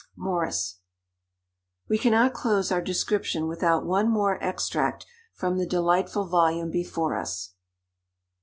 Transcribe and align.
'"—MORRIS. 0.15 0.79
We 1.87 1.99
cannot 1.99 2.33
close 2.33 2.71
our 2.71 2.81
description 2.81 3.47
without 3.47 3.85
one 3.85 4.09
more 4.09 4.43
extract 4.43 5.05
from 5.35 5.59
the 5.59 5.67
delightful 5.67 6.25
volume 6.25 6.71
before 6.71 7.15
us. 7.15 7.53